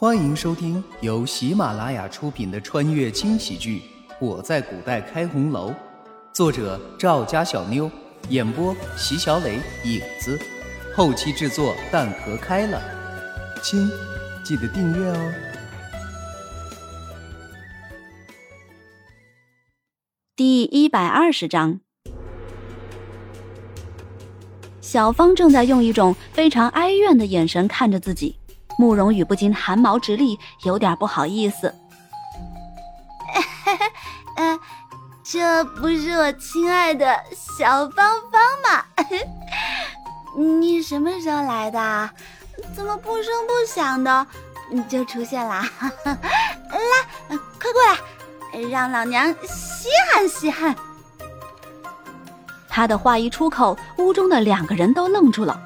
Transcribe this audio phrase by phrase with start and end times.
[0.00, 3.82] 欢迎收听由喜马拉雅出品的穿越轻喜剧
[4.18, 5.70] 《我在古代开红楼》，
[6.32, 7.90] 作者赵家小妞，
[8.30, 10.40] 演播席小磊、影子，
[10.96, 12.80] 后期制作蛋壳开了。
[13.62, 13.90] 亲，
[14.42, 15.32] 记得订阅哦。
[20.34, 21.80] 第一百二十章，
[24.80, 28.39] 小芳正在用一种非常哀怨的眼神看着自己。
[28.80, 31.74] 慕容羽不禁汗毛直立，有点不好意思。
[34.38, 34.58] 呃，
[35.22, 37.14] 这不是我亲爱的
[37.58, 38.82] 小芳芳吗？
[40.58, 42.10] 你什么时候来的？
[42.74, 44.26] 怎么不声不响的
[44.88, 45.60] 就出现了？
[46.08, 50.74] 来，快过来，让老娘稀罕稀罕。
[52.66, 55.60] 他的话一出口，屋中的两个人都愣住了。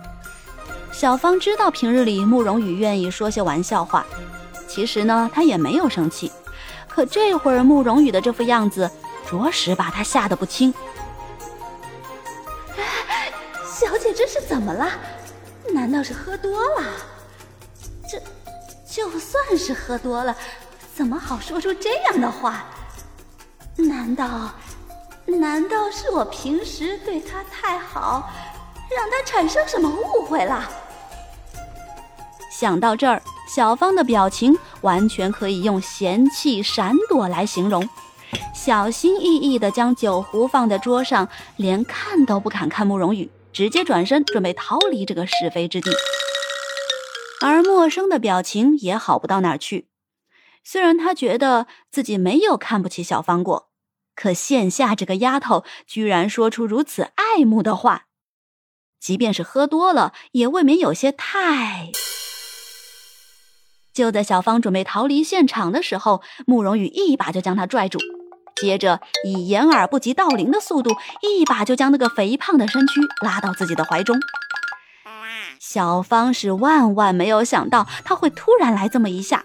[0.94, 4.06] 小芳知道平日里慕容羽愿意说些玩笑话，
[4.68, 6.30] 其实呢，她也没有生气。
[6.88, 8.88] 可这会儿慕容羽的这副样子，
[9.28, 10.72] 着实把她吓得不轻。
[13.66, 14.88] 小姐这是怎么了？
[15.74, 16.84] 难道是喝多了？
[18.08, 18.22] 这
[18.88, 20.34] 就算是喝多了，
[20.94, 22.66] 怎么好说出这样的话？
[23.74, 24.48] 难道
[25.26, 28.30] 难道是我平时对她太好，
[28.96, 30.70] 让她产生什么误会了？
[32.56, 37.88] 想到这儿，小芳的表情完全可以用嫌弃、闪躲来形容，
[38.54, 45.90] 小心翼翼地将酒壶放在桌上，连看都不敢看慕容羽，直接转身准备逃离这个是非之地。
[47.40, 49.88] 而陌生的表情也好不到哪儿去，
[50.62, 53.70] 虽然他觉得自己没有看不起小芳过，
[54.14, 58.04] 可现下这个丫头居然说出如此爱慕的话，
[59.00, 61.90] 即便是喝多了，也未免有些太……
[63.94, 68.00] 就在小芳准备逃离现场的时候，慕容羽一把就将她拽住，
[68.56, 70.90] 接着以掩耳不及盗铃的速度，
[71.22, 74.18] 一把就将那个肥胖的身躯拉到自己的怀中。
[75.60, 79.44] 小芳是万万没有想到他会突然来这么一下，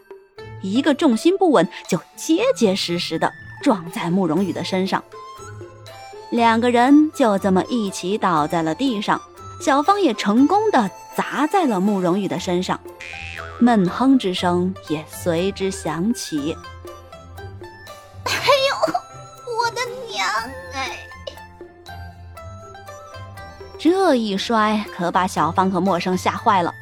[0.64, 3.32] 一个重心不稳就结结实实的
[3.62, 5.04] 撞在慕容羽的身上，
[6.32, 9.22] 两个人就这么一起倒在了地上，
[9.64, 12.80] 小芳也成功的砸在了慕容羽的身上。
[13.62, 16.56] 闷哼之声也随之响起。
[18.24, 18.94] 哎呦，
[19.58, 20.26] 我的娘
[20.74, 20.98] 哎！
[23.78, 26.74] 这一摔可把小芳和陌生吓坏了。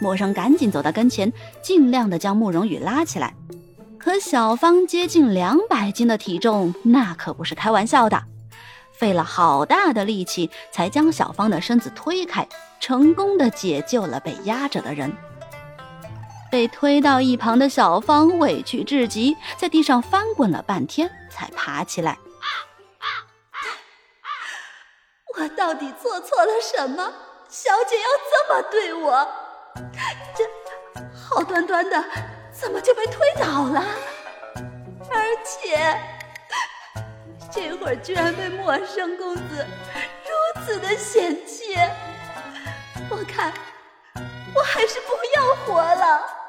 [0.00, 1.30] 陌生赶紧走到跟前，
[1.62, 3.34] 尽量的将慕容羽拉起来。
[3.98, 8.22] 可小芳接近两百斤的体重，那可不是开玩笑的，
[8.92, 12.46] 费了好大的力气才将小芳的身子推开，
[12.80, 15.12] 成功的解救了被压着的人。
[16.54, 22.16] 被推到一旁的小芳委屈至极，在地上翻滚了半天，才爬起来。
[25.36, 27.12] 我到底做错了什么？
[27.48, 29.28] 小姐要这么对我？
[30.36, 30.44] 这
[31.12, 32.04] 好端端的，
[32.52, 33.84] 怎么就被推倒了？
[35.10, 36.00] 而且
[37.52, 39.66] 这会儿居然被陌生公子
[40.22, 41.74] 如此的嫌弃，
[43.10, 43.52] 我看
[44.54, 46.43] 我还是不要活了。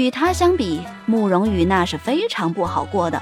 [0.00, 3.20] 与他相比，慕容羽那是非常不好过的。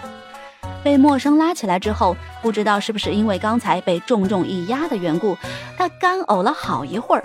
[0.83, 5.37] 被陌生拉起来之后，不知道是不是因为刚才被重重一压的缘故，
[5.77, 7.23] 他干呕了好一会儿。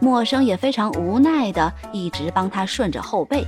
[0.00, 3.46] 陌生也非常无奈的一直帮他顺着后背。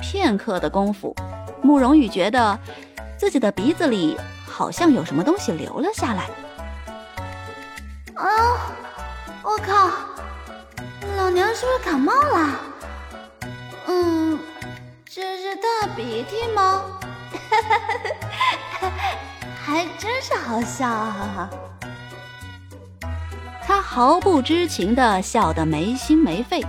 [0.00, 1.14] 片刻的功夫，
[1.62, 2.58] 慕容羽觉得
[3.18, 6.24] 自己的鼻子里好像有什么东西流了下来。
[8.14, 8.28] 啊！
[9.42, 9.90] 我靠！
[11.16, 12.60] 老娘是不是感冒了？
[13.98, 14.38] 嗯，
[15.06, 16.82] 这是大鼻涕吗？
[19.64, 21.48] 还真是好笑啊！
[23.62, 26.62] 他毫不知情的笑得没心没肺。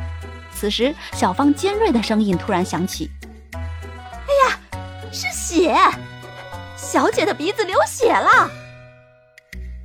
[0.52, 3.10] 此时，小芳尖锐的声音突然响起
[3.54, 4.60] ：“哎呀，
[5.12, 5.76] 是血！
[6.76, 8.50] 小姐的鼻子流血了！”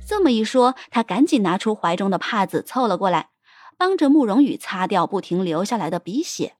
[0.07, 3.29] 这么一说，他赶紧拿出怀中的帕子凑了过来，
[3.77, 6.55] 帮着慕容羽擦掉不停流下来的鼻血。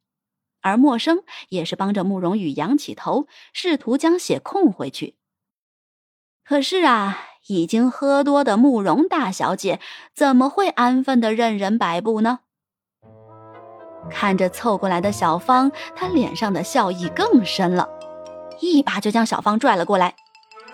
[0.63, 5.15] 而陌生也是帮着慕容羽仰起头，试图将血控回去。
[6.44, 9.80] 可是啊，已经喝多的慕容大小姐
[10.15, 12.39] 怎么会安分的任人摆布呢？
[14.10, 17.88] 看着凑过来的小芳，她脸上的笑意更深了，
[18.59, 20.16] 一把就将小芳拽了过来。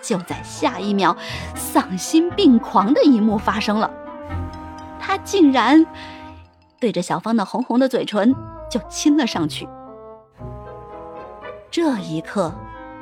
[0.00, 1.16] 就在下一秒，
[1.54, 3.92] 丧心病狂的一幕发生了，
[5.00, 5.84] 她竟然
[6.78, 8.34] 对着小芳的红红的嘴唇。
[8.70, 9.68] 就亲了上去。
[11.70, 12.52] 这一刻，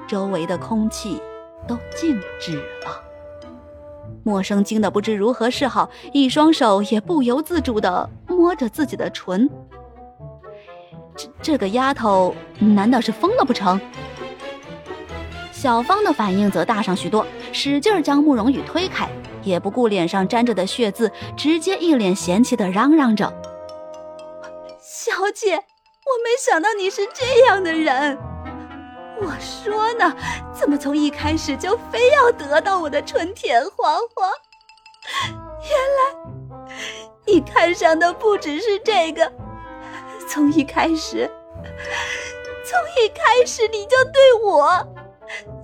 [0.06, 1.18] 周围的空气
[1.66, 3.02] 都静止了。
[4.22, 9.48] 默生惊得不知如何是好，一双手也不由自主地摸着自己的唇。
[11.16, 13.80] 这这个丫头难道是疯了不成？
[15.50, 19.08] 小芳的反应则大上许多，使劲将慕容羽推开，
[19.42, 23.32] 也不顾脸上沾着的血渍，直接一脸嫌弃地嚷嚷着
[24.78, 25.60] ：“小姐，我
[26.22, 28.18] 没想到你是这样的人。”
[29.20, 30.14] 我说呢，
[30.52, 34.30] 怎么从一开始就非要得到我的春田花花？
[35.62, 36.14] 原来
[37.26, 39.32] 你看上的不只是这个。
[40.28, 41.28] 从一开始，
[42.64, 44.70] 从一开始你就对我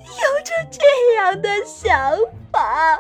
[0.01, 2.19] 有着这样的想
[2.51, 2.99] 法。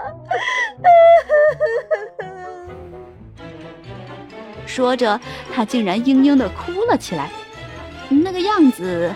[4.66, 5.18] 说着，
[5.52, 7.30] 他竟然嘤嘤的哭了起来，
[8.08, 9.12] 那个样子。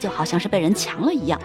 [0.00, 1.40] 就好像是被人强了一样。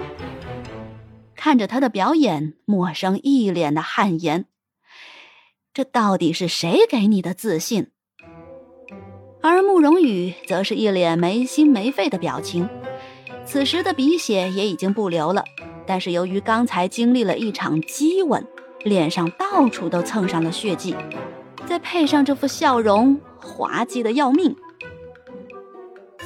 [1.36, 4.46] 看着他的表演，陌生一脸的汗颜。
[5.72, 7.92] 这到底是谁给你的自信？
[9.42, 12.68] 而慕容羽则是一脸没心没肺的表情。
[13.46, 15.44] 此时的鼻血也已经不流了，
[15.86, 18.44] 但是由于刚才经历了一场激吻，
[18.84, 20.96] 脸上到处都蹭上了血迹，
[21.68, 24.56] 再配上这副笑容，滑稽的要命。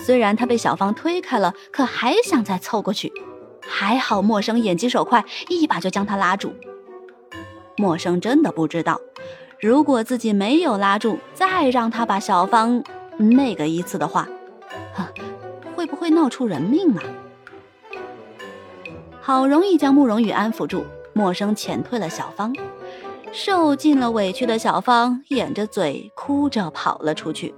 [0.09, 3.13] 虽然他被小芳推开了，可还想再凑过去。
[3.61, 6.51] 还好陌生眼疾手快，一把就将他拉住。
[7.77, 9.00] 陌生真的不知道，
[9.59, 12.83] 如果自己没有拉住，再让他把小芳
[13.17, 14.27] 那个一次的话，
[15.75, 17.03] 会不会闹出人命啊？
[19.21, 22.51] 好容易将慕容羽安抚住，陌生遣退了小芳。
[23.31, 27.53] 受尽了委屈的小芳掩着嘴哭着跑了出去。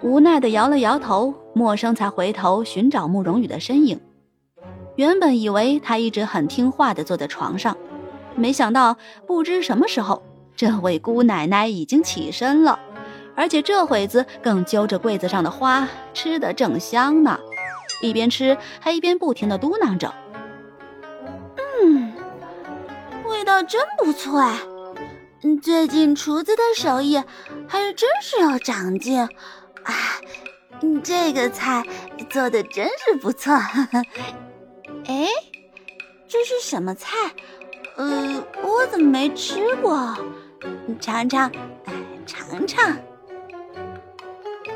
[0.00, 4.00] 无奈的摇了摇头，陌生才回头寻找慕容羽的身影。
[4.94, 7.76] 原本以为他一直很听话的坐在床上，
[8.36, 8.96] 没想到
[9.26, 10.22] 不知什么时候，
[10.54, 12.78] 这位姑奶奶已经起身了，
[13.34, 17.38] 而且这会子更揪着柜子上的花，吃得正香呢。
[18.00, 20.14] 一边吃还一边不停的嘟囔着
[21.82, 22.12] ：“嗯，
[23.28, 24.60] 味道真不错哎，
[25.60, 27.16] 最近厨子的手艺
[27.66, 29.28] 还真是有长进。”
[29.84, 29.94] 啊，
[31.02, 31.82] 这个菜
[32.30, 33.54] 做的真是不错。
[35.06, 35.28] 哎，
[36.26, 37.16] 这是什么菜？
[37.96, 40.16] 呃，我怎么没吃过？
[41.00, 41.50] 尝尝，
[42.26, 42.96] 尝尝。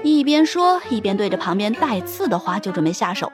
[0.03, 3.31] 一边说，一边对着旁边带刺的花就准备下手。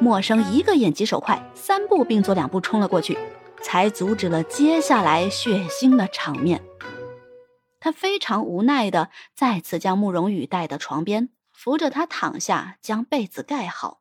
[0.00, 3.16] 陌生一个眼疾手快，三步并作两步冲了过去，
[3.62, 6.60] 才阻止了接下来血腥的场面。
[7.78, 14.00] 他非常无奈的再次将慕容羽带到床边，扶着他躺下，将被子盖好。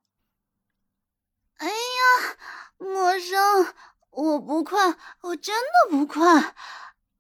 [1.58, 2.38] 哎呀，
[2.78, 3.74] 陌生，
[4.10, 6.54] 我不困，我真的不困。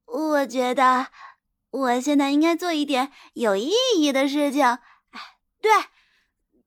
[0.06, 1.08] 我觉得
[1.72, 4.66] 我现在应该做一点有意义的事情。
[4.66, 5.72] 哎，对，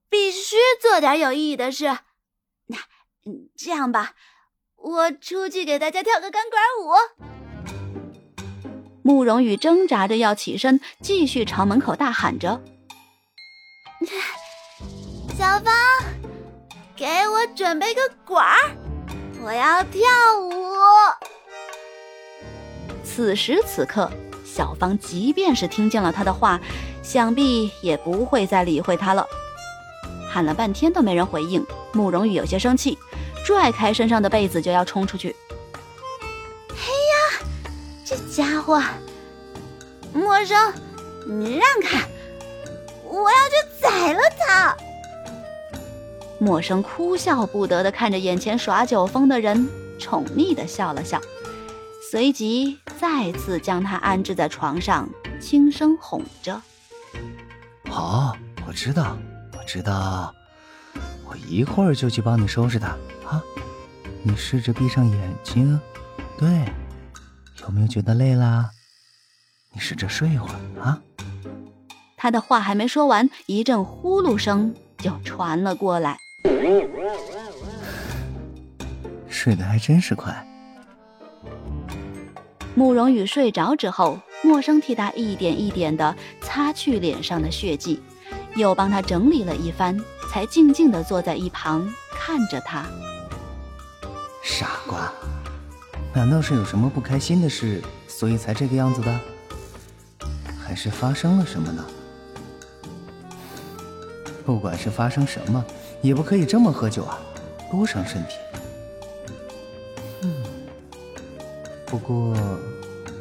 [0.08, 1.99] 必须做点有意义的事。
[2.67, 2.79] 那，
[3.56, 4.14] 这样吧，
[4.76, 7.38] 我出去给大家跳个钢管舞。
[9.08, 12.61] 慕容羽挣扎着要起身，继续朝门口大喊着
[15.35, 15.75] ：“小芳，
[16.94, 18.76] 给我准备个管儿，
[19.42, 20.02] 我要跳
[20.42, 20.52] 舞。”
[23.02, 24.12] 此时此刻，
[24.44, 26.61] 小芳即便是听见了他的话，
[27.02, 29.26] 想必也不会再理会他了。
[30.28, 32.99] 喊了半天都没人回应，慕容羽有些生气，
[33.42, 35.35] 拽开身上的被子就要冲出去。
[38.11, 38.82] 这家伙，
[40.12, 40.72] 陌生，
[41.26, 42.06] 你让开！
[43.04, 44.76] 我要去宰了他！
[46.38, 51.20] 陌生哭笑不得的看着眼前耍酒疯的人，宠溺的笑了笑，
[52.10, 55.08] 随即再次将他安置在床上，
[55.40, 56.60] 轻声哄着
[57.90, 58.36] ：“好，
[58.66, 59.16] 我知道，
[59.58, 60.34] 我知道，
[61.24, 62.88] 我一会儿就去帮你收拾他
[63.26, 63.42] 啊！
[64.22, 65.80] 你试着闭上眼睛，
[66.38, 66.64] 对。”
[67.62, 68.70] 有没有觉得累啦？
[69.72, 71.00] 你试着睡一会儿啊。
[72.16, 76.18] 他的话还没说完，一阵呼噜声就传了过来。
[79.28, 80.46] 睡得还真是快。
[82.75, 88.00] 慕容羽睡着之后，默生替他一点一点的擦去脸上的血迹，
[88.56, 89.98] 又帮他整理了一番，
[90.30, 92.84] 才静静的坐在一旁看着他。
[94.42, 95.12] 傻瓜。
[96.14, 99.20] 难道是有什么不开心的事，所以才这个样子的？
[100.68, 101.82] 还是发生了什么呢？
[104.44, 105.64] 不管是发生什么，
[106.02, 107.18] 也不可以这么喝酒啊，
[107.70, 108.34] 多伤身体。
[110.20, 110.44] 嗯，
[111.87, 112.37] 不过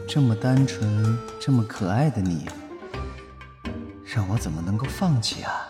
[0.06, 2.46] 这么单纯、这么可爱的你，
[4.04, 5.70] 让我怎么能够放弃啊？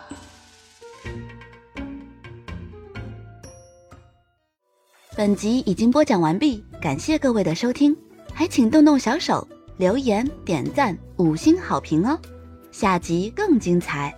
[5.14, 7.96] 本集已经播讲完毕，感谢各位的收听，
[8.34, 9.46] 还请动动小手
[9.78, 12.18] 留言、点赞、五星好评哦！
[12.72, 14.12] 下集更精彩。